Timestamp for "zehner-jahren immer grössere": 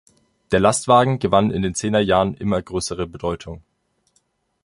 1.75-3.05